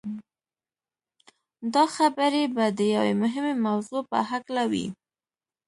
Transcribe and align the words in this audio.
دا 1.73 1.85
خبرې 1.95 2.43
به 2.55 2.65
د 2.77 2.79
يوې 2.95 3.13
مهمې 3.23 3.53
موضوع 3.67 4.01
په 4.11 4.19
هکله 4.29 4.63
وي. 4.71 4.87